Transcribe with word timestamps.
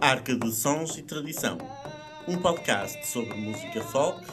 Arca 0.00 0.36
de 0.36 0.52
Sons 0.52 0.96
e 0.96 1.02
Tradição, 1.02 1.58
um 2.28 2.40
podcast 2.40 3.04
sobre 3.04 3.34
música 3.34 3.82
folk 3.82 4.24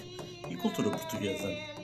e 0.47 0.55
cultura 0.55 0.91
portuguesa. 0.91 1.74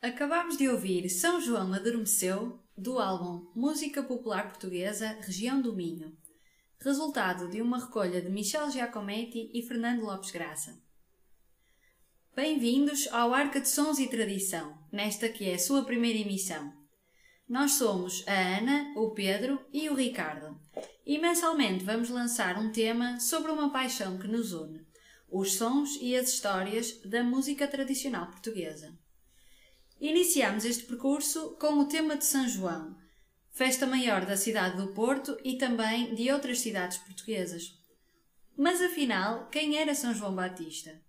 Acabámos 0.00 0.56
de 0.56 0.68
ouvir 0.68 1.08
São 1.08 1.40
João 1.40 1.72
Adormeceu, 1.72 2.58
do 2.76 2.98
álbum 2.98 3.50
Música 3.54 4.02
Popular 4.02 4.48
Portuguesa, 4.48 5.16
Região 5.20 5.60
do 5.60 5.74
Minho, 5.74 6.16
resultado 6.80 7.48
de 7.48 7.60
uma 7.60 7.78
recolha 7.78 8.22
de 8.22 8.30
Michel 8.30 8.70
Giacometti 8.70 9.50
e 9.52 9.62
Fernando 9.62 10.02
Lopes 10.02 10.30
Graça. 10.30 10.80
Bem-vindos 12.34 13.08
ao 13.12 13.34
Arca 13.34 13.60
de 13.60 13.68
Sons 13.68 13.98
e 13.98 14.08
Tradição, 14.08 14.78
nesta 14.92 15.28
que 15.28 15.44
é 15.48 15.54
a 15.54 15.58
sua 15.58 15.84
primeira 15.84 16.18
emissão. 16.18 16.77
Nós 17.48 17.72
somos 17.72 18.22
a 18.28 18.58
Ana, 18.58 18.92
o 18.94 19.12
Pedro 19.12 19.58
e 19.72 19.88
o 19.88 19.94
Ricardo, 19.94 20.60
e 21.06 21.18
mensalmente 21.18 21.82
vamos 21.82 22.10
lançar 22.10 22.58
um 22.58 22.70
tema 22.70 23.18
sobre 23.18 23.50
uma 23.50 23.72
paixão 23.72 24.18
que 24.18 24.28
nos 24.28 24.52
une, 24.52 24.86
os 25.30 25.54
sons 25.54 25.96
e 26.02 26.14
as 26.14 26.28
histórias 26.28 27.00
da 27.06 27.24
música 27.24 27.66
tradicional 27.66 28.26
portuguesa. 28.26 28.92
Iniciamos 29.98 30.66
este 30.66 30.84
percurso 30.84 31.56
com 31.58 31.78
o 31.78 31.86
tema 31.86 32.18
de 32.18 32.26
São 32.26 32.46
João, 32.46 32.94
festa 33.50 33.86
maior 33.86 34.26
da 34.26 34.36
cidade 34.36 34.76
do 34.76 34.92
Porto 34.92 35.38
e 35.42 35.56
também 35.56 36.14
de 36.14 36.30
outras 36.30 36.58
cidades 36.58 36.98
portuguesas. 36.98 37.74
Mas 38.58 38.82
afinal, 38.82 39.48
quem 39.48 39.78
era 39.78 39.94
São 39.94 40.12
João 40.12 40.34
Batista? 40.34 41.00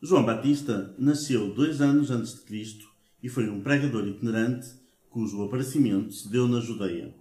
João 0.00 0.24
Batista 0.24 0.94
nasceu 0.96 1.52
dois 1.52 1.80
anos 1.80 2.08
antes 2.08 2.34
de 2.34 2.42
Cristo 2.42 2.95
e 3.26 3.28
foi 3.28 3.50
um 3.50 3.60
pregador 3.60 4.06
itinerante 4.06 4.68
cujo 5.10 5.42
aparecimento 5.42 6.12
se 6.12 6.28
deu 6.28 6.46
na 6.46 6.60
Judeia, 6.60 7.12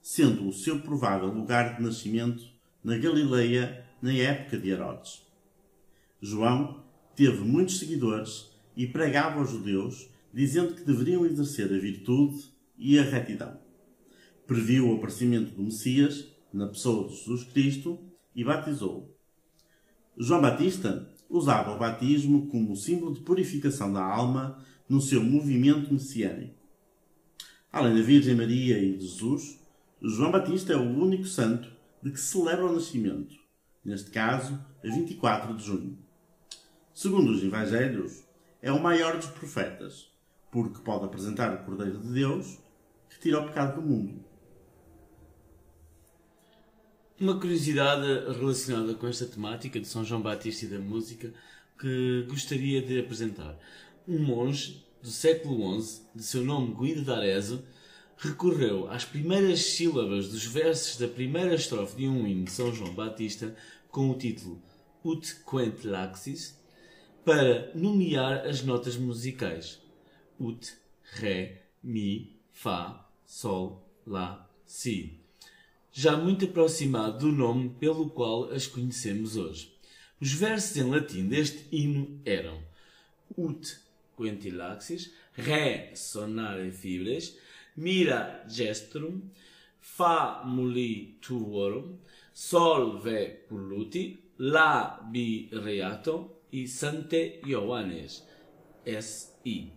sendo 0.00 0.46
o 0.46 0.52
seu 0.52 0.78
provável 0.78 1.26
lugar 1.26 1.76
de 1.76 1.82
nascimento 1.82 2.44
na 2.84 2.96
Galileia 2.96 3.84
na 4.00 4.12
época 4.12 4.56
de 4.56 4.70
Herodes. 4.70 5.26
João 6.22 6.84
teve 7.16 7.40
muitos 7.40 7.80
seguidores 7.80 8.52
e 8.76 8.86
pregava 8.86 9.40
aos 9.40 9.50
judeus, 9.50 10.08
dizendo 10.32 10.72
que 10.72 10.84
deveriam 10.84 11.26
exercer 11.26 11.66
a 11.66 11.78
virtude 11.78 12.44
e 12.78 12.96
a 12.96 13.02
retidão. 13.02 13.58
Previu 14.46 14.88
o 14.88 14.94
aparecimento 14.98 15.52
do 15.56 15.64
Messias, 15.64 16.28
na 16.52 16.68
pessoa 16.68 17.08
de 17.08 17.16
Jesus 17.16 17.42
Cristo, 17.42 17.98
e 18.36 18.44
batizou-o. 18.44 19.12
João 20.16 20.42
Batista 20.42 21.08
usava 21.28 21.74
o 21.74 21.78
batismo 21.78 22.46
como 22.46 22.76
símbolo 22.76 23.14
de 23.14 23.20
purificação 23.20 23.92
da 23.92 24.04
alma 24.04 24.64
no 24.90 25.00
seu 25.00 25.22
movimento 25.22 25.94
messiânico. 25.94 26.58
Além 27.70 27.94
da 27.94 28.02
Virgem 28.02 28.34
Maria 28.34 28.76
e 28.76 28.96
de 28.96 29.06
Jesus, 29.06 29.60
João 30.02 30.32
Batista 30.32 30.72
é 30.72 30.76
o 30.76 30.82
único 30.82 31.26
santo 31.26 31.70
de 32.02 32.10
que 32.10 32.18
celebra 32.18 32.66
o 32.66 32.74
nascimento, 32.74 33.36
neste 33.84 34.10
caso, 34.10 34.54
a 34.84 34.88
24 34.88 35.54
de 35.54 35.64
junho. 35.64 35.96
Segundo 36.92 37.30
os 37.30 37.44
Evangelhos, 37.44 38.24
é 38.60 38.72
o 38.72 38.82
maior 38.82 39.16
dos 39.16 39.26
profetas, 39.26 40.10
porque 40.50 40.82
pode 40.82 41.04
apresentar 41.04 41.54
o 41.54 41.64
Cordeiro 41.64 42.00
de 42.00 42.12
Deus 42.12 42.58
que 43.08 43.20
tira 43.20 43.40
o 43.40 43.46
pecado 43.46 43.80
do 43.80 43.86
mundo. 43.86 44.24
Uma 47.20 47.38
curiosidade 47.38 48.06
relacionada 48.36 48.94
com 48.94 49.06
esta 49.06 49.26
temática 49.26 49.78
de 49.78 49.86
São 49.86 50.04
João 50.04 50.20
Batista 50.20 50.64
e 50.64 50.68
da 50.68 50.80
música 50.80 51.32
que 51.78 52.26
gostaria 52.28 52.82
de 52.82 52.98
apresentar. 52.98 53.56
Um 54.10 54.24
monge 54.24 54.84
do 55.00 55.08
século 55.08 55.80
XI, 55.80 56.02
de 56.16 56.24
seu 56.24 56.44
nome 56.44 56.74
Guido 56.74 57.04
d'Arezzo, 57.04 57.64
recorreu 58.16 58.90
às 58.90 59.04
primeiras 59.04 59.60
sílabas 59.60 60.28
dos 60.28 60.44
versos 60.44 60.96
da 60.96 61.06
primeira 61.06 61.54
estrofe 61.54 61.96
de 61.96 62.08
um 62.08 62.26
hino 62.26 62.46
de 62.46 62.50
São 62.50 62.74
João 62.74 62.92
Batista 62.92 63.54
com 63.88 64.10
o 64.10 64.18
título 64.18 64.60
Ut 65.04 65.36
quent 65.48 65.84
laxis 65.84 66.60
para 67.24 67.70
nomear 67.72 68.48
as 68.48 68.64
notas 68.64 68.96
musicais 68.96 69.80
Ut, 70.40 70.72
Ré, 71.04 71.66
Mi, 71.80 72.36
Fá, 72.50 73.08
Sol, 73.24 73.88
Lá, 74.04 74.50
Si, 74.66 75.20
já 75.92 76.16
muito 76.16 76.46
aproximado 76.46 77.28
do 77.28 77.32
nome 77.32 77.76
pelo 77.78 78.10
qual 78.10 78.50
as 78.50 78.66
conhecemos 78.66 79.36
hoje. 79.36 79.72
Os 80.20 80.32
versos 80.32 80.76
em 80.76 80.90
latim 80.90 81.28
deste 81.28 81.64
hino 81.70 82.20
eram 82.24 82.60
Ut 83.36 83.88
quentilaxis, 84.20 85.12
Ré 85.32 85.92
sonare 85.94 86.70
fibres, 86.70 87.38
Mira 87.76 88.44
gestrum, 88.48 89.22
Fa 89.80 90.42
muli 90.44 91.18
tuorum, 91.20 91.98
Sol 92.32 93.00
ve 93.00 93.46
pulluti, 93.48 94.22
La 94.38 95.00
bi 95.10 95.48
reato 95.52 96.42
e 96.52 96.66
Sante 96.66 97.40
Ioannes, 97.46 98.26
S.I. 98.84 99.72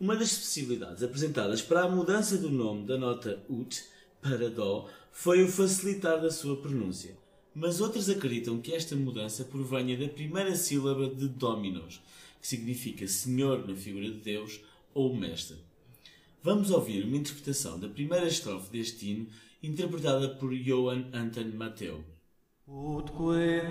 Uma 0.00 0.14
das 0.14 0.32
especialidades 0.32 1.02
apresentadas 1.02 1.62
para 1.62 1.82
a 1.82 1.88
mudança 1.88 2.38
do 2.38 2.50
nome 2.50 2.86
da 2.86 2.96
nota 2.96 3.44
UT 3.48 3.84
para 4.22 4.48
Dó 4.48 4.88
foi 5.10 5.42
o 5.42 5.48
facilitar 5.48 6.20
da 6.20 6.30
sua 6.30 6.56
pronúncia, 6.56 7.16
mas 7.54 7.80
outros 7.80 8.08
acreditam 8.08 8.60
que 8.60 8.72
esta 8.72 8.94
mudança 8.94 9.44
provenha 9.44 9.96
da 9.96 10.08
primeira 10.08 10.54
sílaba 10.54 11.08
de 11.08 11.28
Dominos, 11.28 12.00
que 12.40 12.46
significa 12.46 13.06
Senhor 13.06 13.66
na 13.66 13.74
figura 13.74 14.08
de 14.10 14.20
Deus 14.20 14.60
ou 14.94 15.14
Mestre. 15.16 15.56
Vamos 16.42 16.70
ouvir 16.70 17.04
uma 17.04 17.16
interpretação 17.16 17.78
da 17.78 17.88
primeira 17.88 18.26
estrofe 18.26 18.70
deste 18.70 19.10
hino, 19.10 19.26
interpretada 19.62 20.28
por 20.28 20.54
Johann 20.54 21.06
Anton 21.12 21.50
Mateu. 21.54 22.04
Utque 22.66 23.62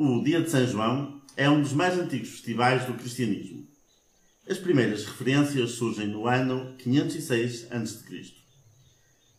O 0.00 0.22
Dia 0.22 0.40
de 0.40 0.48
São 0.48 0.64
João 0.64 1.20
é 1.36 1.50
um 1.50 1.60
dos 1.60 1.72
mais 1.72 1.98
antigos 1.98 2.28
festivais 2.28 2.86
do 2.86 2.94
cristianismo. 2.94 3.66
As 4.48 4.56
primeiras 4.56 5.04
referências 5.04 5.72
surgem 5.72 6.06
no 6.06 6.28
ano 6.28 6.76
506 6.76 7.66
a.C. 7.72 8.32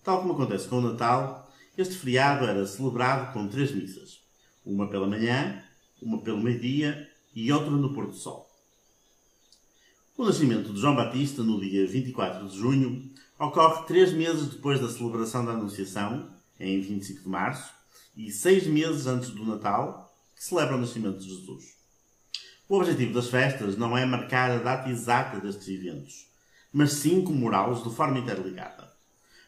Tal 0.03 0.19
como 0.19 0.33
acontece 0.33 0.67
com 0.67 0.79
o 0.79 0.81
Natal, 0.81 1.49
este 1.77 1.95
feriado 1.95 2.43
era 2.43 2.67
celebrado 2.67 3.31
com 3.31 3.47
três 3.47 3.71
missas. 3.71 4.19
Uma 4.65 4.89
pela 4.89 5.07
manhã, 5.07 5.63
uma 6.01 6.19
pelo 6.19 6.43
meio-dia 6.43 7.09
e 7.33 7.49
outra 7.53 7.71
no 7.71 7.93
pôr 7.93 8.07
do 8.07 8.13
sol. 8.13 8.45
O 10.17 10.25
nascimento 10.25 10.73
de 10.73 10.81
João 10.81 10.93
Batista, 10.93 11.41
no 11.41 11.57
dia 11.61 11.87
24 11.87 12.49
de 12.49 12.57
junho, 12.57 13.09
ocorre 13.39 13.85
três 13.85 14.11
meses 14.11 14.49
depois 14.49 14.81
da 14.81 14.89
celebração 14.89 15.45
da 15.45 15.53
Anunciação, 15.53 16.29
em 16.59 16.81
25 16.81 17.21
de 17.23 17.29
março, 17.29 17.73
e 18.13 18.29
seis 18.29 18.67
meses 18.67 19.07
antes 19.07 19.29
do 19.29 19.45
Natal, 19.45 20.08
que 20.39 20.45
celebra 20.45 20.77
o 20.77 20.79
nascimento 20.79 21.19
de 21.19 21.27
Jesus. 21.27 21.65
O 22.69 22.77
objetivo 22.77 23.13
das 23.13 23.27
festas 23.27 23.75
não 23.75 23.97
é 23.97 24.05
marcar 24.05 24.49
a 24.49 24.57
data 24.57 24.89
exata 24.89 25.37
destes 25.37 25.67
eventos, 25.67 26.29
mas 26.71 26.93
sim 26.93 27.21
comemorá-los 27.25 27.83
de 27.83 27.93
forma 27.93 28.19
interligada. 28.19 28.89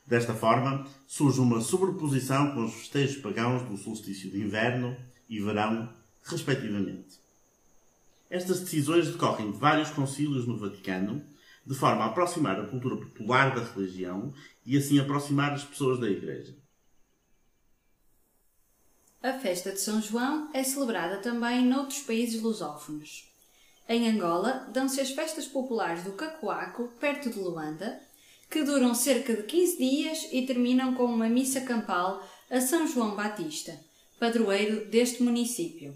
Desta 0.06 0.34
forma, 0.34 0.86
surge 1.08 1.40
uma 1.40 1.62
sobreposição 1.62 2.54
com 2.54 2.66
os 2.66 2.74
festejos 2.74 3.22
pagãos 3.22 3.64
do 3.64 3.78
solstício 3.78 4.30
de 4.30 4.42
inverno 4.42 4.98
e 5.30 5.40
verão, 5.40 5.88
respectivamente. 6.26 7.22
Estas 8.30 8.60
decisões 8.60 9.08
decorrem 9.08 9.54
de 9.54 9.58
vários 9.58 9.92
concílios 9.92 10.46
no 10.46 10.58
Vaticano, 10.58 11.24
de 11.66 11.74
forma 11.74 12.04
a 12.04 12.08
aproximar 12.08 12.60
a 12.60 12.68
cultura 12.68 12.98
popular 12.98 13.56
da 13.56 13.64
religião 13.64 14.34
e 14.66 14.78
assim 14.78 15.00
aproximar 15.00 15.54
as 15.54 15.64
pessoas 15.64 16.02
da 16.02 16.10
Igreja. 16.10 16.54
A 19.24 19.34
festa 19.34 19.72
de 19.72 19.80
São 19.80 20.02
João 20.02 20.50
é 20.52 20.64
celebrada 20.64 21.18
também 21.18 21.64
noutros 21.64 22.00
países 22.00 22.42
lusófonos. 22.42 23.32
Em 23.88 24.10
Angola, 24.10 24.68
dão-se 24.74 25.00
as 25.00 25.12
festas 25.12 25.46
populares 25.46 26.04
do 26.04 26.14
Cacoaco, 26.14 26.88
perto 27.00 27.30
de 27.30 27.38
Luanda, 27.38 28.02
que 28.50 28.64
duram 28.64 28.96
cerca 28.96 29.36
de 29.36 29.44
15 29.44 29.78
dias 29.78 30.28
e 30.32 30.42
terminam 30.48 30.96
com 30.96 31.06
uma 31.06 31.30
missa 31.30 31.62
campal 31.62 32.28
a 32.50 32.60
São 32.60 32.88
João 32.88 33.16
Batista, 33.16 33.80
padroeiro 34.20 34.86
deste 34.90 35.22
município. 35.22 35.96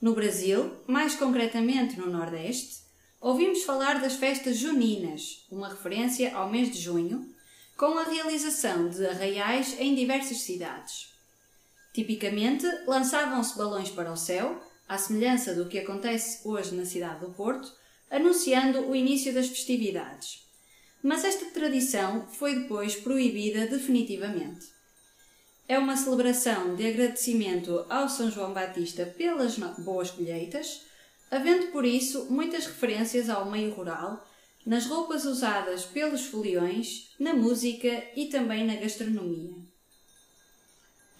No 0.00 0.14
Brasil, 0.14 0.70
mais 0.86 1.16
concretamente 1.16 1.98
no 1.98 2.06
Nordeste, 2.06 2.84
ouvimos 3.20 3.64
falar 3.64 4.00
das 4.00 4.14
festas 4.14 4.58
juninas, 4.58 5.44
uma 5.50 5.68
referência 5.68 6.36
ao 6.36 6.48
mês 6.48 6.70
de 6.70 6.80
junho, 6.80 7.34
com 7.76 7.98
a 7.98 8.04
realização 8.04 8.88
de 8.88 9.04
arraiais 9.04 9.74
em 9.80 9.92
diversas 9.96 10.38
cidades. 10.42 11.11
Tipicamente, 11.92 12.66
lançavam-se 12.86 13.56
balões 13.56 13.90
para 13.90 14.12
o 14.12 14.16
céu, 14.16 14.62
à 14.88 14.96
semelhança 14.96 15.54
do 15.54 15.68
que 15.68 15.78
acontece 15.78 16.46
hoje 16.46 16.74
na 16.74 16.84
cidade 16.84 17.20
do 17.20 17.32
Porto, 17.32 17.70
anunciando 18.10 18.88
o 18.88 18.96
início 18.96 19.32
das 19.32 19.48
festividades. 19.48 20.46
Mas 21.02 21.24
esta 21.24 21.46
tradição 21.46 22.26
foi 22.28 22.60
depois 22.60 22.96
proibida 22.96 23.66
definitivamente. 23.66 24.66
É 25.68 25.78
uma 25.78 25.96
celebração 25.96 26.74
de 26.74 26.86
agradecimento 26.86 27.84
ao 27.88 28.08
São 28.08 28.30
João 28.30 28.52
Batista 28.52 29.06
pelas 29.06 29.56
boas 29.78 30.10
colheitas, 30.10 30.82
havendo 31.30 31.68
por 31.68 31.84
isso 31.84 32.26
muitas 32.30 32.66
referências 32.66 33.30
ao 33.30 33.50
meio 33.50 33.72
rural, 33.72 34.26
nas 34.66 34.86
roupas 34.86 35.24
usadas 35.24 35.84
pelos 35.84 36.26
foliões, 36.26 37.10
na 37.18 37.34
música 37.34 38.04
e 38.14 38.26
também 38.26 38.66
na 38.66 38.76
gastronomia. 38.76 39.71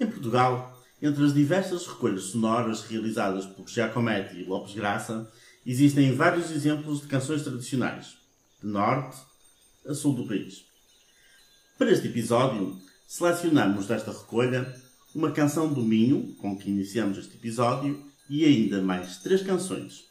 Em 0.02 0.06
Portugal, 0.08 0.76
entre 1.00 1.24
as 1.24 1.32
diversas 1.32 1.86
recolhas 1.86 2.24
sonoras 2.24 2.82
realizadas 2.82 3.46
por 3.46 3.68
Giacometti 3.68 4.34
e 4.34 4.42
Lopes 4.42 4.74
Graça, 4.74 5.30
existem 5.64 6.12
vários 6.12 6.50
exemplos 6.50 7.02
de 7.02 7.06
canções 7.06 7.42
tradicionais, 7.42 8.16
de 8.60 8.66
norte 8.66 9.16
a 9.86 9.94
sul 9.94 10.12
do 10.12 10.26
país. 10.26 10.64
Para 11.78 11.92
este 11.92 12.08
episódio, 12.08 12.76
selecionamos 13.06 13.86
desta 13.86 14.10
recolha 14.10 14.74
uma 15.14 15.30
canção 15.30 15.72
do 15.72 15.84
Minho, 15.84 16.34
com 16.34 16.58
que 16.58 16.68
iniciamos 16.68 17.16
este 17.16 17.36
episódio, 17.36 18.04
e 18.28 18.44
ainda 18.44 18.82
mais 18.82 19.18
três 19.18 19.40
canções. 19.40 20.02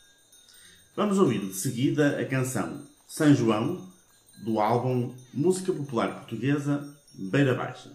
Vamos 0.96 1.20
ouvir 1.20 1.40
de 1.40 1.54
seguida 1.54 2.18
a 2.18 2.26
canção 2.26 2.82
São 3.06 3.36
João, 3.36 3.92
do 4.38 4.58
álbum 4.58 5.14
Música 5.34 5.74
Popular 5.74 6.16
Portuguesa 6.16 6.98
Beira 7.14 7.54
Baixa. 7.54 7.92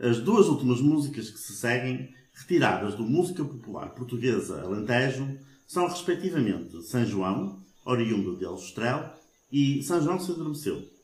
As 0.00 0.18
duas 0.20 0.46
últimas 0.46 0.80
músicas 0.80 1.28
que 1.28 1.38
se 1.38 1.52
seguem, 1.54 2.14
retiradas 2.32 2.94
do 2.94 3.02
Música 3.02 3.44
Popular 3.44 3.90
Portuguesa 3.94 4.62
Alentejo, 4.62 5.38
são 5.66 5.88
respectivamente 5.88 6.80
São 6.84 7.04
João, 7.04 7.60
oriundo 7.84 8.36
de 8.36 8.44
Aljustrel, 8.44 9.12
e 9.50 9.82
São 9.82 10.00
João 10.00 10.20
se 10.20 10.30
adormeceu. 10.30 10.97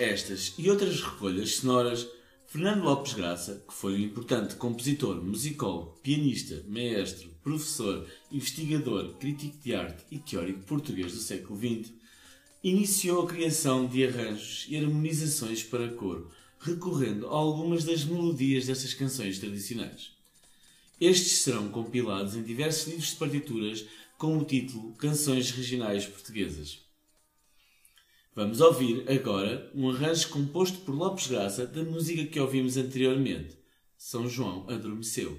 Estas 0.00 0.54
e 0.56 0.70
outras 0.70 1.02
recolhas 1.02 1.56
sonoras, 1.56 2.08
Fernando 2.46 2.82
Lopes 2.82 3.12
Graça, 3.12 3.62
que 3.68 3.74
foi 3.74 3.94
um 3.94 3.98
importante 3.98 4.56
compositor, 4.56 5.22
musicólogo, 5.22 6.00
pianista, 6.02 6.64
maestro, 6.66 7.28
professor, 7.42 8.08
investigador, 8.32 9.14
crítico 9.18 9.58
de 9.58 9.74
arte 9.74 10.02
e 10.10 10.18
teórico 10.18 10.62
português 10.62 11.12
do 11.12 11.18
século 11.18 11.58
XX, 11.58 11.92
iniciou 12.64 13.22
a 13.22 13.26
criação 13.28 13.86
de 13.86 14.06
arranjos 14.06 14.66
e 14.68 14.76
harmonizações 14.76 15.62
para 15.62 15.90
coro, 15.90 16.30
recorrendo 16.58 17.26
a 17.26 17.30
algumas 17.30 17.84
das 17.84 18.04
melodias 18.04 18.66
destas 18.66 18.94
canções 18.94 19.38
tradicionais. 19.38 20.12
Estes 20.98 21.42
serão 21.42 21.68
compilados 21.68 22.34
em 22.34 22.42
diversos 22.42 22.88
livros 22.88 23.10
de 23.10 23.16
partituras 23.16 23.84
com 24.18 24.36
o 24.36 24.44
título 24.44 24.94
Canções 24.94 25.50
Regionais 25.50 26.06
Portuguesas. 26.06 26.89
Vamos 28.32 28.60
ouvir 28.60 29.10
agora 29.10 29.68
um 29.74 29.90
arranjo 29.90 30.28
composto 30.28 30.78
por 30.80 30.94
Lopes 30.94 31.26
Graça 31.26 31.66
da 31.66 31.82
música 31.82 32.24
que 32.26 32.38
ouvimos 32.38 32.76
anteriormente, 32.76 33.58
São 33.96 34.28
João 34.28 34.70
Adormeceu. 34.70 35.36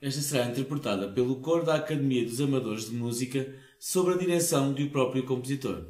Esta 0.00 0.20
será 0.20 0.46
interpretada 0.46 1.08
pelo 1.08 1.40
coro 1.40 1.64
da 1.64 1.74
Academia 1.74 2.24
dos 2.24 2.40
Amadores 2.40 2.88
de 2.88 2.94
Música 2.94 3.52
sob 3.76 4.12
a 4.12 4.16
direção 4.16 4.72
do 4.72 4.88
próprio 4.88 5.26
compositor. 5.26 5.84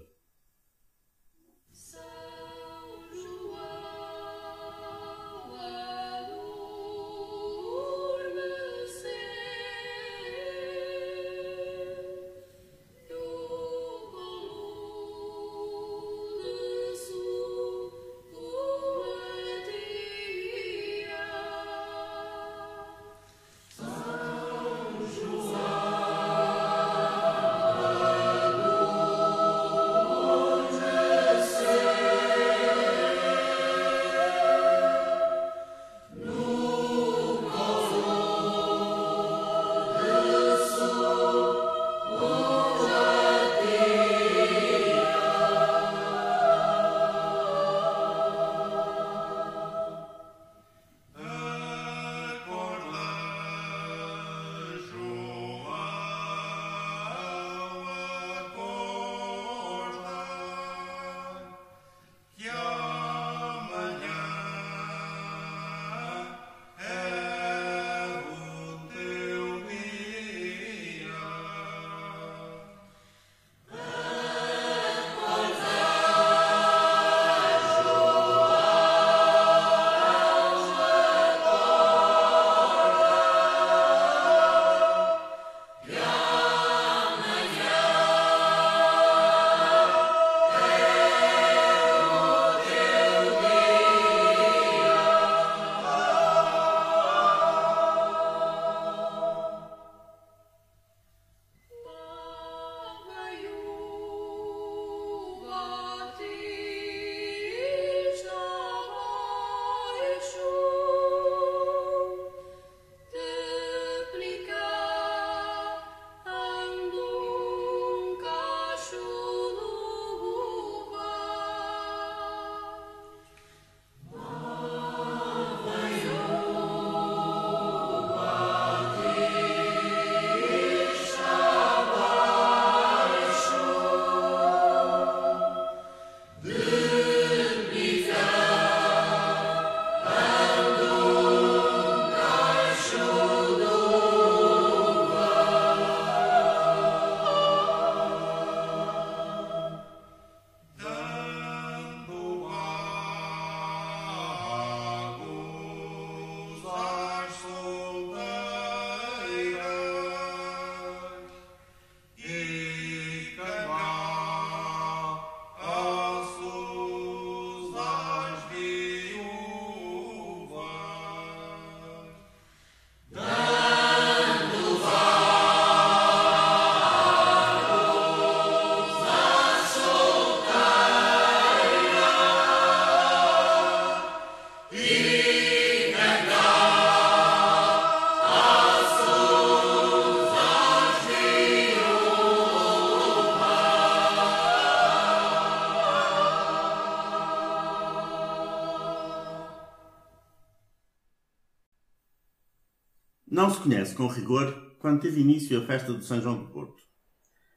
Não 203.51 203.57
se 203.57 203.63
conhece 203.63 203.97
com 203.97 204.07
rigor 204.07 204.77
quando 204.79 205.01
teve 205.01 205.23
início 205.23 205.61
a 205.61 205.67
festa 205.67 205.93
de 205.93 206.05
São 206.05 206.23
João 206.23 206.39
do 206.39 206.51
Porto. 206.53 206.85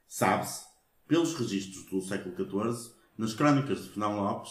Sabe-se, 0.08 0.64
pelos 1.06 1.34
registros 1.34 1.86
do 1.86 2.02
século 2.02 2.34
XIV, 2.34 2.94
nas 3.16 3.32
crónicas 3.32 3.84
de 3.84 3.90
Fernão 3.90 4.16
Lopes, 4.16 4.50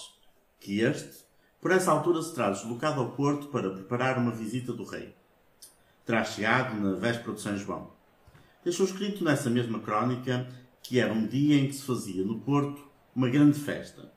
que 0.58 0.80
este, 0.80 1.26
por 1.60 1.72
essa 1.72 1.92
altura, 1.92 2.22
se 2.22 2.34
terá 2.34 2.50
deslocado 2.50 3.02
ao 3.02 3.12
Porto 3.12 3.48
para 3.48 3.70
preparar 3.72 4.18
uma 4.18 4.32
visita 4.32 4.72
do 4.72 4.86
rei. 4.86 5.14
Terá 6.06 6.24
chegado 6.24 6.80
na 6.80 6.94
véspera 6.94 7.34
de 7.34 7.42
São 7.42 7.58
João. 7.58 7.92
Deixou 8.64 8.86
escrito 8.86 9.22
nessa 9.26 9.50
mesma 9.50 9.82
crónica 9.82 10.48
que 10.82 10.98
era 10.98 11.12
um 11.12 11.28
dia 11.28 11.58
em 11.58 11.68
que 11.68 11.74
se 11.74 11.84
fazia 11.84 12.24
no 12.24 12.40
Porto 12.40 12.90
uma 13.14 13.28
grande 13.28 13.60
festa, 13.60 14.14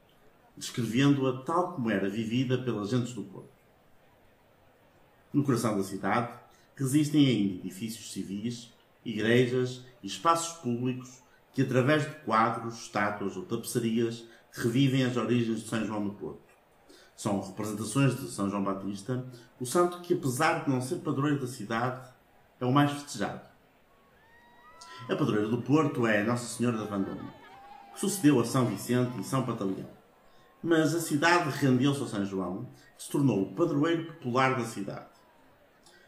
descrevendo-a 0.57 1.43
tal 1.43 1.73
como 1.73 1.91
era 1.91 2.09
vivida 2.09 2.57
pelas 2.57 2.91
gentes 2.91 3.15
do 3.15 3.25
Porto. 3.25 3.51
No 5.33 5.43
coração 5.43 5.77
da 5.77 5.83
cidade 5.83 6.46
resistem 6.77 7.27
ainda 7.27 7.55
edifícios 7.55 8.13
civis, 8.13 8.73
igrejas 9.05 9.83
e 10.03 10.07
espaços 10.07 10.59
públicos 10.59 11.23
que, 11.53 11.63
através 11.63 12.05
de 12.05 12.15
quadros, 12.17 12.83
estátuas 12.83 13.37
ou 13.37 13.45
tapeçarias, 13.45 14.25
revivem 14.53 15.05
as 15.05 15.17
origens 15.17 15.63
de 15.63 15.69
São 15.69 15.85
João 15.85 16.05
do 16.05 16.13
Porto. 16.13 16.43
São 17.17 17.41
representações 17.41 18.15
de 18.15 18.31
São 18.31 18.51
João 18.51 18.63
Batista, 18.63 19.25
o 19.59 19.65
santo 19.65 20.01
que, 20.03 20.13
apesar 20.13 20.65
de 20.65 20.71
não 20.71 20.83
ser 20.83 20.97
padroeiro 20.97 21.41
da 21.41 21.47
cidade, 21.47 22.07
é 22.61 22.65
o 22.67 22.73
mais 22.73 22.93
festejado. 22.93 23.41
A 25.09 25.17
padroeira 25.17 25.49
do 25.49 25.63
Porto 25.63 26.07
é 26.07 26.23
Nossa 26.23 26.47
Senhora 26.47 26.77
da 26.77 26.85
Vendôme, 26.85 27.31
que 27.95 28.01
sucedeu 28.01 28.39
a 28.39 28.45
São 28.45 28.67
Vicente 28.67 29.19
e 29.19 29.25
São 29.25 29.47
Pantaleão. 29.47 29.89
Mas 30.63 30.95
a 30.95 31.01
cidade 31.01 31.49
rendeu-se 31.51 32.03
a 32.03 32.07
São 32.07 32.27
João, 32.27 32.69
que 32.97 33.05
se 33.05 33.11
tornou 33.11 33.43
o 33.43 33.55
padroeiro 33.55 34.13
popular 34.13 34.57
da 34.57 34.65
cidade. 34.65 35.16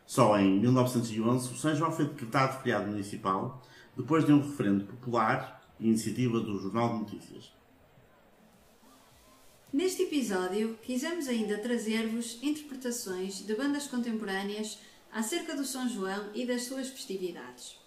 Só 0.09 0.38
em 0.38 0.59
1911 0.59 1.53
o 1.53 1.57
São 1.59 1.77
João 1.77 1.93
foi 1.93 2.07
decretado 2.07 2.62
feriado 2.62 2.91
municipal, 2.91 3.62
depois 3.95 4.25
de 4.25 4.33
um 4.33 4.41
referendo 4.41 4.87
popular 4.87 5.62
iniciativa 5.79 6.41
do 6.41 6.59
Jornal 6.59 6.95
de 6.95 7.00
Notícias. 7.00 7.53
Neste 9.71 10.05
episódio, 10.05 10.79
quisemos 10.83 11.29
ainda 11.29 11.59
trazer-vos 11.59 12.43
interpretações 12.43 13.47
de 13.47 13.55
bandas 13.55 13.87
contemporâneas 13.87 14.79
acerca 15.12 15.55
do 15.55 15.62
São 15.62 15.87
João 15.87 16.31
e 16.35 16.47
das 16.47 16.62
suas 16.62 16.88
festividades. 16.88 17.79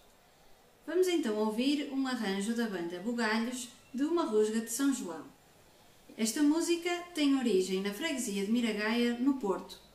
Vamos 0.86 1.08
então 1.08 1.36
ouvir 1.38 1.90
um 1.92 2.06
arranjo 2.06 2.54
da 2.56 2.70
banda 2.70 3.00
Bugalhos 3.00 3.70
de 3.92 4.04
Uma 4.04 4.26
Rusga 4.26 4.62
de 4.62 4.72
São 4.72 4.94
João. 4.94 5.26
Esta 6.16 6.44
música 6.44 6.92
tem 7.16 7.36
origem 7.36 7.82
na 7.82 7.92
freguesia 7.92 8.46
de 8.46 8.52
Miragaia, 8.52 9.18
no 9.18 9.40
Porto. 9.40 9.90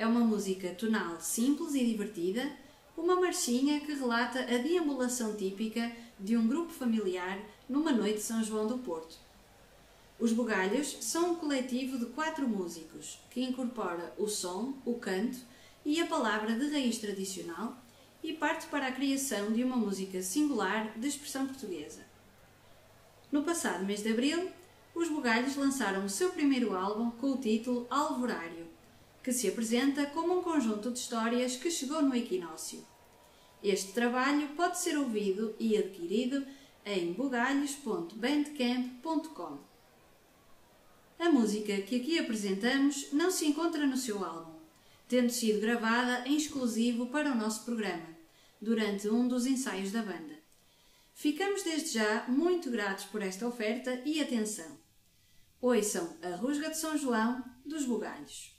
É 0.00 0.06
uma 0.06 0.20
música 0.20 0.70
tonal 0.70 1.20
simples 1.20 1.74
e 1.74 1.84
divertida, 1.84 2.50
uma 2.96 3.20
marchinha 3.20 3.80
que 3.80 3.92
relata 3.92 4.40
a 4.40 4.56
deambulação 4.56 5.36
típica 5.36 5.94
de 6.18 6.38
um 6.38 6.48
grupo 6.48 6.72
familiar 6.72 7.38
numa 7.68 7.92
noite 7.92 8.14
de 8.14 8.22
São 8.22 8.42
João 8.42 8.66
do 8.66 8.78
Porto. 8.78 9.18
Os 10.18 10.32
Bugalhos 10.32 10.96
são 11.02 11.32
um 11.32 11.34
coletivo 11.34 11.98
de 11.98 12.06
quatro 12.06 12.48
músicos 12.48 13.20
que 13.30 13.42
incorpora 13.42 14.14
o 14.16 14.26
som, 14.26 14.72
o 14.86 14.94
canto 14.94 15.36
e 15.84 16.00
a 16.00 16.06
palavra 16.06 16.54
de 16.54 16.70
raiz 16.70 16.96
tradicional 16.96 17.76
e 18.22 18.32
parte 18.32 18.68
para 18.68 18.86
a 18.86 18.92
criação 18.92 19.52
de 19.52 19.62
uma 19.62 19.76
música 19.76 20.22
singular 20.22 20.98
de 20.98 21.08
expressão 21.08 21.46
portuguesa. 21.46 22.06
No 23.30 23.42
passado 23.42 23.84
mês 23.84 24.02
de 24.02 24.12
abril, 24.12 24.50
os 24.94 25.10
Bugalhos 25.10 25.56
lançaram 25.56 26.06
o 26.06 26.08
seu 26.08 26.30
primeiro 26.30 26.74
álbum 26.74 27.10
com 27.10 27.32
o 27.32 27.38
título 27.38 27.86
Alvorário, 27.90 28.69
que 29.22 29.32
se 29.32 29.48
apresenta 29.48 30.06
como 30.06 30.38
um 30.38 30.42
conjunto 30.42 30.90
de 30.90 30.98
histórias 30.98 31.54
que 31.56 31.70
chegou 31.70 32.02
no 32.02 32.16
equinócio. 32.16 32.84
Este 33.62 33.92
trabalho 33.92 34.48
pode 34.56 34.80
ser 34.80 34.96
ouvido 34.96 35.54
e 35.58 35.76
adquirido 35.76 36.46
em 36.84 37.12
bugalhos.bandcamp.com. 37.12 39.58
A 41.18 41.30
música 41.30 41.82
que 41.82 41.96
aqui 41.96 42.18
apresentamos 42.18 43.12
não 43.12 43.30
se 43.30 43.46
encontra 43.46 43.86
no 43.86 43.98
seu 43.98 44.24
álbum, 44.24 44.58
tendo 45.06 45.28
sido 45.28 45.60
gravada 45.60 46.26
em 46.26 46.34
exclusivo 46.36 47.08
para 47.08 47.30
o 47.30 47.34
nosso 47.34 47.66
programa, 47.66 48.16
durante 48.58 49.06
um 49.08 49.28
dos 49.28 49.44
ensaios 49.44 49.92
da 49.92 50.02
banda. 50.02 50.40
Ficamos 51.14 51.62
desde 51.62 51.98
já 51.98 52.24
muito 52.26 52.70
gratos 52.70 53.04
por 53.04 53.20
esta 53.20 53.46
oferta 53.46 54.00
e 54.06 54.22
atenção. 54.22 54.78
Ouçam 55.60 56.16
a 56.22 56.36
Rusga 56.36 56.70
de 56.70 56.78
São 56.78 56.96
João 56.96 57.44
dos 57.66 57.84
Bugalhos. 57.84 58.58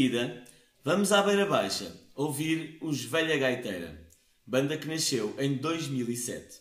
Seguida, 0.00 0.42
vamos 0.82 1.12
à 1.12 1.20
Beira 1.20 1.44
Baixa 1.44 1.94
ouvir 2.14 2.78
os 2.80 3.04
Velha 3.04 3.36
Gaiteira, 3.36 4.08
banda 4.46 4.78
que 4.78 4.88
nasceu 4.88 5.36
em 5.38 5.58
2007. 5.58 6.58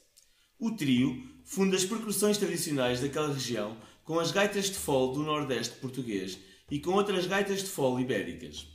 O 0.59 0.71
trio 0.71 1.25
funda 1.45 1.77
as 1.77 1.85
percussões 1.85 2.37
tradicionais 2.37 2.99
daquela 2.99 3.33
região 3.33 3.77
com 4.03 4.19
as 4.19 4.33
gaitas 4.33 4.65
de 4.65 4.75
fole 4.75 5.13
do 5.13 5.23
Nordeste 5.23 5.77
português 5.77 6.37
e 6.69 6.79
com 6.79 6.91
outras 6.91 7.27
gaitas 7.27 7.63
de 7.63 7.69
fole 7.69 8.03
ibéricas. 8.03 8.67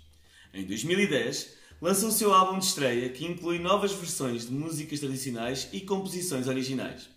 Em 0.54 0.64
2010, 0.64 1.56
lança 1.82 2.06
o 2.06 2.12
seu 2.12 2.32
álbum 2.32 2.58
de 2.58 2.64
estreia 2.64 3.10
que 3.10 3.26
inclui 3.26 3.58
novas 3.58 3.92
versões 3.92 4.46
de 4.46 4.52
músicas 4.54 4.98
tradicionais 4.98 5.68
e 5.74 5.82
composições 5.82 6.48
originais. 6.48 7.10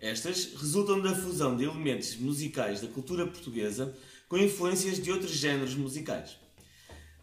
Estas 0.00 0.52
resultam 0.56 1.00
da 1.00 1.14
fusão 1.14 1.56
de 1.56 1.62
elementos 1.62 2.16
musicais 2.16 2.80
da 2.80 2.88
cultura 2.88 3.24
portuguesa 3.24 3.96
com 4.28 4.36
influências 4.36 5.00
de 5.00 5.12
outros 5.12 5.30
géneros 5.30 5.76
musicais. 5.76 6.44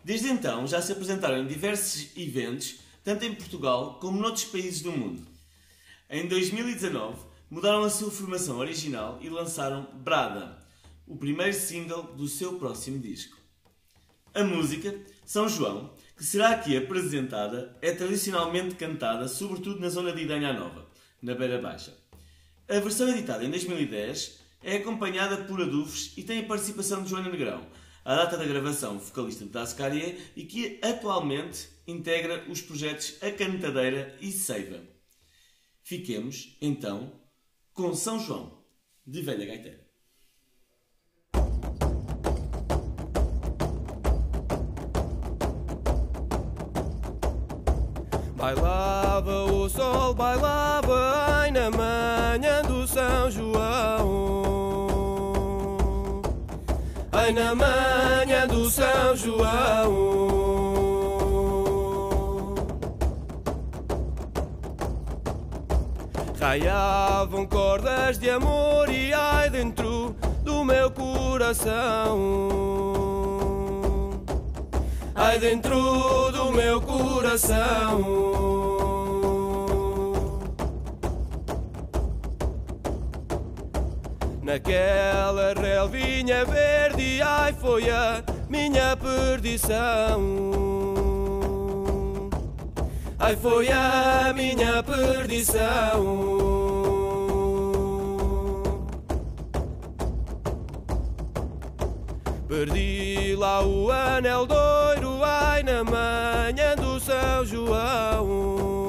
Desde 0.04 0.28
então 0.28 0.68
já 0.68 0.82
se 0.82 0.92
apresentaram 0.92 1.38
em 1.38 1.48
diversos 1.48 2.10
eventos, 2.18 2.76
tanto 3.04 3.24
em 3.24 3.34
Portugal 3.34 4.00
como 4.00 4.20
noutros 4.20 4.46
países 4.46 4.82
do 4.82 4.92
mundo. 4.92 5.26
Em 6.10 6.28
2019, 6.28 7.18
mudaram 7.50 7.84
a 7.84 7.90
sua 7.90 8.12
formação 8.12 8.58
original 8.58 9.18
e 9.22 9.30
lançaram 9.30 9.88
Brada, 9.94 10.58
o 11.08 11.16
primeiro 11.16 11.54
single 11.54 12.04
do 12.04 12.28
seu 12.28 12.60
próximo 12.60 13.00
disco. 13.00 13.38
A 14.34 14.44
música, 14.44 14.94
São 15.26 15.48
João, 15.48 15.94
que 16.18 16.24
será 16.24 16.50
aqui 16.50 16.76
apresentada, 16.76 17.78
é 17.82 17.92
tradicionalmente 17.92 18.76
cantada 18.76 19.28
sobretudo 19.28 19.80
na 19.80 19.90
zona 19.90 20.12
de 20.12 20.24
Idanha 20.24 20.52
Nova, 20.52 20.88
na 21.22 21.36
Beira 21.36 21.62
Baixa. 21.62 21.96
A 22.68 22.80
versão 22.80 23.08
editada 23.10 23.44
em 23.44 23.50
2010 23.50 24.40
é 24.64 24.78
acompanhada 24.78 25.38
por 25.46 25.62
adufes 25.62 26.14
e 26.18 26.24
tem 26.24 26.40
a 26.40 26.48
participação 26.48 27.04
de 27.04 27.10
Joana 27.10 27.30
Negrão, 27.30 27.62
a 28.06 28.16
data 28.16 28.38
da 28.38 28.46
gravação 28.46 29.00
vocalista 29.00 29.46
de 29.46 29.52
Dascaria 29.52 30.18
e 30.36 30.44
que 30.44 30.80
atualmente 30.84 31.70
integra 31.88 32.44
os 32.50 32.62
projetos 32.62 33.18
A 33.22 33.32
Cantadeira 33.32 34.18
e 34.20 34.32
Seiva. 34.32 34.82
Fiquemos, 35.82 36.58
então, 36.62 37.12
com 37.74 37.94
São 37.94 38.20
João, 38.20 38.64
de 39.06 39.22
Velha 39.22 39.46
Gaiteira. 39.46 39.84
Bailava 48.36 49.46
o 49.46 49.70
sol, 49.70 50.14
bailava 50.14 50.94
ai 51.40 51.52
na 51.52 51.72
manhã 51.72 52.62
do 52.64 52.86
São 52.86 53.32
João. 53.32 54.43
Ai 57.24 57.32
na 57.32 57.56
manhã 57.56 58.46
do 58.48 58.70
São 58.70 59.16
João. 59.16 60.14
Raiavam 66.38 67.46
cordas 67.46 68.20
de 68.20 68.30
amor 68.30 68.90
e 68.90 69.14
ai 69.14 69.50
dentro 69.50 70.14
do 70.44 70.66
meu 70.66 70.92
coração. 70.92 72.20
Ai 75.16 75.40
dentro 75.40 76.30
do 76.32 76.52
meu 76.52 76.82
coração. 76.82 78.73
Naquela 84.54 85.52
relvinha 85.60 86.46
verde, 86.46 87.20
ai 87.24 87.52
foi 87.54 87.90
a 87.90 88.24
minha 88.48 88.96
perdição. 88.96 90.22
Ai 93.18 93.36
foi 93.36 93.70
a 93.72 94.32
minha 94.32 94.84
perdição. 94.84 95.58
Perdi 102.48 103.36
lá 103.36 103.66
o 103.66 103.90
anel 103.90 104.46
doiro, 104.46 105.24
ai 105.24 105.64
na 105.64 105.84
manhã 105.84 106.76
do 106.76 107.00
São 107.00 107.44
João. 107.44 108.83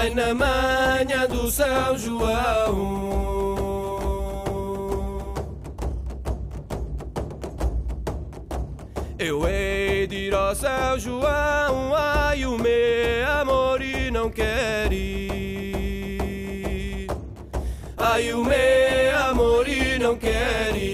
Ai 0.00 0.08
na 0.14 0.32
manhã 0.32 1.26
do 1.28 1.50
São 1.50 1.98
João. 1.98 3.10
Eu 9.18 9.46
hei 9.46 10.06
de 10.06 10.28
ir 10.28 10.34
ao 10.34 10.54
São 10.54 10.98
João, 10.98 11.94
ai 11.94 12.46
o 12.46 12.58
meu 12.58 13.30
amor 13.42 13.82
e 13.82 14.10
não 14.10 14.30
quer 14.30 14.90
ir. 14.90 17.06
Ai 17.98 18.32
o 18.32 18.42
meu 18.42 19.18
amor 19.28 19.68
e 19.68 19.98
não 19.98 20.16
quer 20.16 20.74
ir. 20.74 20.89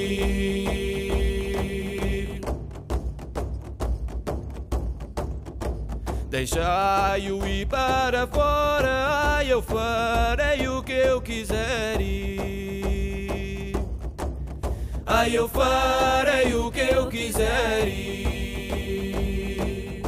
Deixai-o 6.36 7.46
ir 7.46 7.66
para 7.66 8.26
fora, 8.26 9.38
ai 9.38 9.50
eu 9.50 9.62
farei 9.62 10.68
o 10.68 10.82
que 10.82 10.92
eu 10.92 11.18
quiser 11.18 11.98
ir. 11.98 13.72
Ai 15.06 15.34
eu 15.34 15.48
farei 15.48 16.54
o 16.54 16.70
que 16.70 16.92
eu 16.92 17.08
quiser 17.08 17.88
ir. 17.88 20.02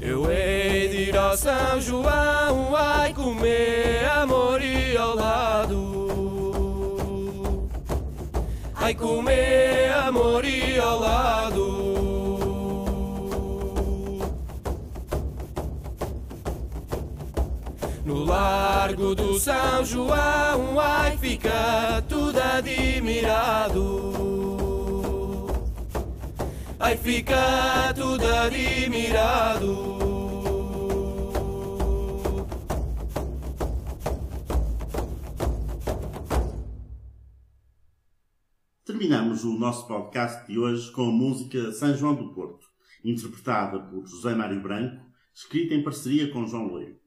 Eu 0.00 0.28
hei 0.28 0.88
de 0.88 1.10
ir 1.10 1.16
ao 1.16 1.36
São 1.36 1.80
João, 1.80 2.74
ai 2.74 3.14
comer 3.14 4.10
amor 4.10 4.60
e 4.60 4.96
ao 4.96 5.14
lado. 5.14 5.92
Ai 8.74 8.92
comer 8.92 9.92
amor 9.92 10.44
e 10.44 10.80
ao 10.80 10.98
lado. 10.98 11.71
Largo 18.24 19.14
do 19.14 19.38
São 19.38 19.84
João, 19.84 20.78
ai 20.78 21.16
fica 21.18 22.02
tudo 22.08 22.38
admirado. 22.38 24.12
Ai 26.78 26.96
fica 26.96 27.92
tudo 27.94 28.24
admirado. 28.26 29.98
Terminamos 38.84 39.44
o 39.44 39.58
nosso 39.58 39.88
podcast 39.88 40.46
de 40.46 40.58
hoje 40.58 40.92
com 40.92 41.08
a 41.08 41.12
música 41.12 41.72
São 41.72 41.96
João 41.96 42.14
do 42.14 42.32
Porto, 42.32 42.66
interpretada 43.04 43.80
por 43.80 44.06
José 44.06 44.34
Mário 44.34 44.62
Branco, 44.62 45.04
escrita 45.34 45.74
em 45.74 45.82
parceria 45.82 46.30
com 46.30 46.46
João 46.46 46.68
Loiro. 46.68 47.01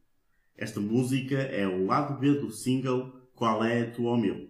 Esta 0.57 0.79
música 0.79 1.35
é 1.35 1.67
o 1.67 1.85
lado 1.85 2.17
B 2.19 2.35
do 2.35 2.49
single 2.49 3.13
Qual 3.33 3.61
é 3.63 3.85
tu 3.85 4.03
ou 4.03 4.17
meu, 4.17 4.49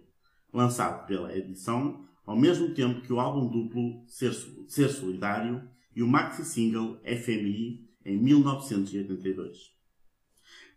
lançado 0.52 1.06
pela 1.06 1.36
edição 1.36 2.04
ao 2.24 2.36
mesmo 2.36 2.74
tempo 2.74 3.00
que 3.00 3.12
o 3.12 3.20
álbum 3.20 3.48
duplo 3.48 4.04
Ser, 4.06 4.32
Ser 4.68 4.88
Solidário 4.88 5.68
e 5.94 6.02
o 6.02 6.08
maxi 6.08 6.44
single 6.44 7.00
FMI 7.04 7.88
em 8.04 8.18
1982. 8.18 9.74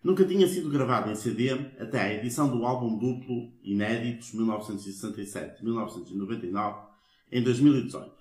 Nunca 0.03 0.25
tinha 0.25 0.47
sido 0.47 0.69
gravado 0.69 1.09
em 1.11 1.15
CD 1.15 1.51
até 1.77 2.01
a 2.01 2.13
edição 2.13 2.49
do 2.49 2.65
álbum 2.65 2.97
duplo 2.97 3.53
Inéditos 3.61 4.33
1967-1999 4.33 6.87
em 7.31 7.43
2018. 7.43 8.17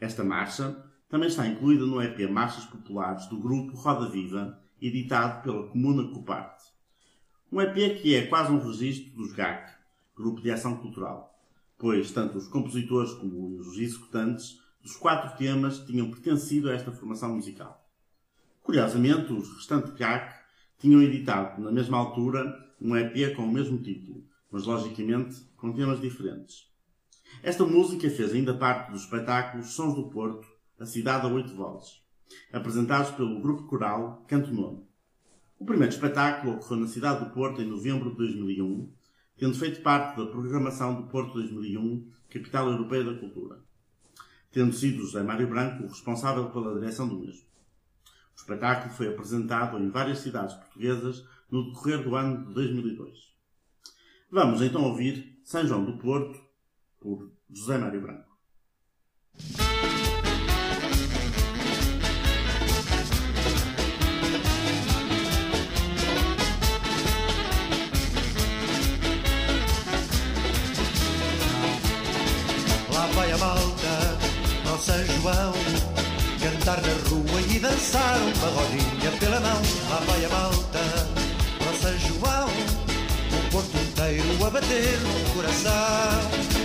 Esta 0.00 0.24
marcha 0.24 0.84
também 1.08 1.28
está 1.28 1.46
incluída 1.46 1.86
no 1.86 2.02
EP 2.02 2.28
Marchas 2.28 2.64
Populares 2.64 3.26
do 3.26 3.38
grupo 3.38 3.76
Roda 3.76 4.08
Viva, 4.08 4.60
editado 4.80 5.42
pela 5.42 5.68
Comuna 5.68 6.12
Coparte. 6.12 6.64
Um 7.52 7.60
EP 7.60 8.00
que 8.00 8.14
é 8.14 8.26
quase 8.26 8.52
um 8.52 8.58
registro 8.58 9.10
dos 9.16 9.32
GAC, 9.32 9.72
Grupo 10.16 10.40
de 10.40 10.50
Ação 10.50 10.76
Cultural, 10.76 11.38
pois 11.78 12.10
tanto 12.12 12.38
os 12.38 12.46
compositores 12.46 13.12
como 13.12 13.58
os 13.58 13.78
executantes 13.78 14.60
dos 14.82 14.96
quatro 14.96 15.36
temas 15.36 15.78
tinham 15.80 16.10
pertencido 16.10 16.70
a 16.70 16.74
esta 16.74 16.92
formação 16.92 17.34
musical. 17.34 17.86
Curiosamente, 18.62 19.32
os 19.32 19.52
restantes 19.56 19.92
GAC 19.94 20.32
tinham 20.78 21.02
editado 21.02 21.60
na 21.60 21.70
mesma 21.70 21.98
altura 21.98 22.56
um 22.80 22.96
EP 22.96 23.34
com 23.34 23.42
o 23.42 23.52
mesmo 23.52 23.78
título, 23.78 24.24
mas 24.50 24.64
logicamente 24.64 25.40
com 25.56 25.72
temas 25.72 26.00
diferentes. 26.00 26.70
Esta 27.42 27.64
música 27.64 28.08
fez 28.10 28.32
ainda 28.32 28.54
parte 28.54 28.90
dos 28.90 29.02
espetáculos 29.02 29.74
Sons 29.74 29.94
do 29.94 30.08
Porto, 30.08 30.46
A 30.78 30.86
Cidade 30.86 31.26
a 31.26 31.28
Oito 31.28 31.54
Vozes, 31.54 32.02
apresentados 32.52 33.10
pelo 33.12 33.40
grupo 33.40 33.64
coral 33.64 34.24
Canto 34.28 34.52
Nono. 34.52 34.86
O 35.58 35.64
primeiro 35.64 35.92
espetáculo 35.92 36.54
ocorreu 36.54 36.80
na 36.80 36.86
cidade 36.86 37.24
do 37.24 37.30
Porto 37.30 37.60
em 37.60 37.68
novembro 37.68 38.10
de 38.10 38.16
2001, 38.16 38.92
tendo 39.36 39.58
feito 39.58 39.82
parte 39.82 40.16
da 40.16 40.26
programação 40.26 40.94
do 40.94 41.08
Porto 41.08 41.34
2001, 41.34 42.10
Capital 42.30 42.70
Europeia 42.70 43.04
da 43.04 43.14
Cultura, 43.14 43.60
tendo 44.50 44.72
sido 44.72 45.02
José 45.02 45.22
Mário 45.22 45.48
Branco 45.48 45.84
o 45.84 45.88
responsável 45.88 46.50
pela 46.50 46.74
direção 46.74 47.08
do 47.08 47.18
mesmo. 47.18 47.44
O 48.34 48.40
espetáculo 48.40 48.94
foi 48.94 49.08
apresentado 49.08 49.78
em 49.78 49.90
várias 49.90 50.20
cidades 50.20 50.54
portuguesas 50.54 51.24
no 51.50 51.66
decorrer 51.66 52.02
do 52.02 52.16
ano 52.16 52.46
de 52.46 52.54
2002. 52.54 53.30
Vamos 54.30 54.62
então 54.62 54.84
ouvir 54.84 55.40
São 55.44 55.66
João 55.66 55.84
do 55.84 55.98
Porto, 55.98 56.40
por 57.00 57.32
José 57.50 57.78
Mário 57.78 58.00
Branco. 58.00 58.30
Dançar 77.80 78.18
uma 78.18 78.48
rodinha 78.48 79.10
pela 79.18 79.40
mão 79.40 79.62
Lá 79.88 80.00
vai 80.06 80.24
a 80.24 80.28
malta 80.28 80.80
ao 81.66 81.74
São 81.74 81.98
João 81.98 82.48
O 83.32 83.50
Porto 83.50 83.76
inteiro 83.76 84.46
a 84.46 84.50
bater 84.50 84.98
no 85.00 85.34
coração. 85.34 85.72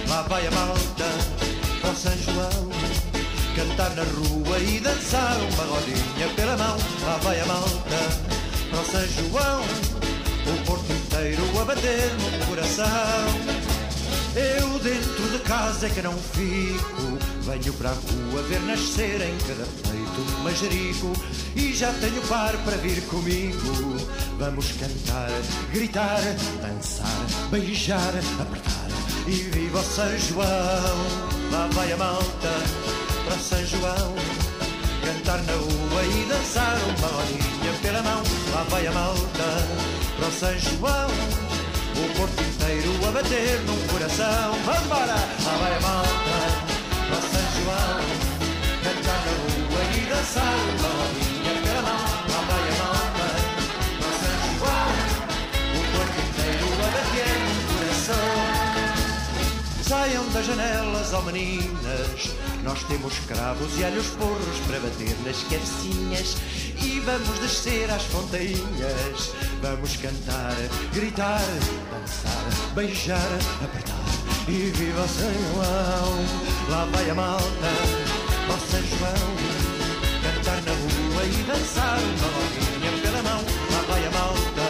Lá 0.09 0.21
vai 0.23 0.45
a 0.45 0.51
malta 0.51 1.05
ao 1.83 1.95
São 1.95 2.17
João 2.17 2.69
Cantar 3.55 3.95
na 3.95 4.03
rua 4.03 4.59
e 4.59 4.79
dançar 4.81 5.37
uma 5.37 5.63
rodinha 5.63 6.27
pela 6.35 6.57
mão. 6.57 6.77
Lá 7.05 7.17
vai 7.23 7.39
a 7.39 7.45
malta 7.45 7.99
ao 8.77 8.85
São 8.85 9.07
João 9.07 9.61
O 9.61 10.65
Porto 10.65 10.91
inteiro 10.91 11.43
a 11.61 11.65
bater 11.65 12.11
no 12.13 12.45
coração. 12.47 12.85
Eu 14.35 14.79
dentro 14.79 15.29
de 15.29 15.39
casa 15.39 15.87
é 15.87 15.89
que 15.89 16.01
não 16.01 16.11
fico 16.11 17.17
Venho 17.43 17.73
para 17.75 17.91
a 17.91 17.93
rua 17.93 18.41
ver 18.49 18.59
nascer 18.63 19.21
em 19.21 19.37
cada 19.47 19.65
peito 19.83 20.04
um 20.21 20.43
majerico 20.43 21.13
E 21.55 21.73
já 21.73 21.91
tenho 21.93 22.21
par 22.23 22.55
para 22.63 22.77
vir 22.77 23.01
comigo. 23.03 23.97
Vamos 24.37 24.71
cantar, 24.73 25.29
gritar, 25.71 26.21
dançar, 26.61 27.25
beijar, 27.49 28.13
apertar 28.39 28.87
E 29.27 29.31
viva 29.31 29.83
São 29.83 30.17
João. 30.17 30.45
Lá 31.51 31.67
vai 31.71 31.91
a 31.91 31.97
malta 31.97 32.53
para 33.25 33.37
São 33.39 33.65
João. 33.65 34.15
Cantar 35.03 35.41
na 35.43 35.53
rua 35.53 36.03
e 36.03 36.25
dançar 36.27 36.77
uma 36.97 37.07
rodinha 37.07 37.73
pela 37.81 38.01
mão. 38.01 38.23
Lá 38.53 38.63
vai 38.69 38.87
a 38.87 38.91
malta 38.91 39.67
para 40.17 40.31
São 40.31 40.59
João. 40.59 41.09
O 41.97 42.17
Porto 42.17 42.41
inteiro 42.41 43.07
a 43.07 43.11
bater 43.11 43.61
num 43.61 43.87
coração. 43.87 44.53
Vamos 44.65 44.85
embora! 44.85 45.15
Lá 45.15 45.57
vai 45.59 45.77
a 45.77 45.81
malta 45.81 46.34
Saiam 59.87 60.27
das 60.29 60.45
janelas, 60.47 61.13
ó 61.13 61.21
meninas, 61.21 62.31
nós 62.63 62.83
temos 62.85 63.13
cravos 63.27 63.77
e 63.77 63.83
alhos 63.83 64.07
porros 64.07 64.59
para 64.65 64.79
bater 64.79 65.15
nas 65.23 65.43
cabecinhas. 65.43 66.37
E 66.81 66.99
vamos 67.01 67.39
descer 67.39 67.89
às 67.91 68.03
fontainhas, 68.05 69.31
vamos 69.61 69.95
cantar, 69.97 70.55
gritar, 70.91 71.39
dançar, 71.91 72.73
beijar, 72.73 73.29
apertar. 73.63 73.95
E 74.47 74.71
viva 74.71 75.07
São 75.07 75.31
João, 75.53 76.25
lá 76.69 76.85
vai 76.85 77.09
a 77.09 77.15
malta, 77.15 77.45
ó 78.49 78.57
São 78.69 78.81
João, 78.81 79.54
dançar 81.55 81.99
uma 81.99 82.27
rodinha 82.27 82.91
pela 83.01 83.23
mão. 83.23 83.41
Lá 83.71 83.81
vai 83.87 84.05
a 84.05 84.11
malta, 84.11 84.67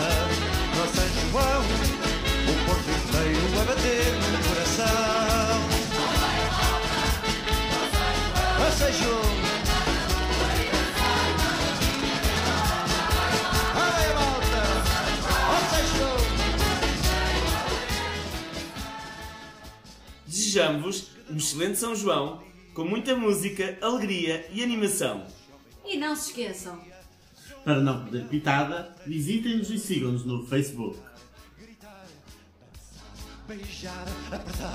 ó 0.73 0.85
São 0.93 1.07
João, 1.31 1.61
o 1.61 2.53
Porto 2.65 2.89
inteiro 2.89 3.45
a 3.59 3.63
bater 3.65 4.13
no 4.31 4.39
coração. 4.49 4.85
João. 9.01 9.23
Vai, 13.73 14.05
malta! 14.13 14.61
Ó 15.49 15.57
São 15.69 15.85
João. 15.97 16.21
Desejamos 20.27 21.09
um 21.29 21.37
excelente 21.37 21.77
São 21.79 21.95
João, 21.95 22.43
com 22.73 22.85
muita 22.85 23.15
música, 23.15 23.77
alegria 23.81 24.45
e 24.51 24.63
animação. 24.63 25.34
E 25.85 25.97
não 25.97 26.15
se 26.15 26.29
esqueçam, 26.29 26.79
Para 27.63 27.79
não 27.81 28.03
perder 28.03 28.27
pitada, 28.27 28.95
visitem-nos 29.05 29.69
e 29.69 29.79
sigam-nos 29.79 30.25
no 30.25 30.45
Facebook. 30.45 30.99
beijar, 33.47 34.05
apertar. 34.31 34.73